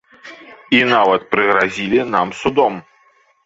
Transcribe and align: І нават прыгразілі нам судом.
І 0.77 0.79
нават 0.93 1.21
прыгразілі 1.37 2.03
нам 2.17 2.35
судом. 2.41 2.85